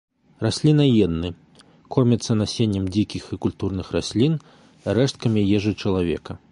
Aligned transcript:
Расліннаедны, 0.43 1.29
корміцца 1.97 2.39
насеннем 2.41 2.85
дзікіх 2.97 3.23
і 3.37 3.41
культурных 3.47 3.95
раслін, 3.99 4.33
рэшткамі 5.01 5.49
ежы 5.59 5.71
чалавека. 5.83 6.31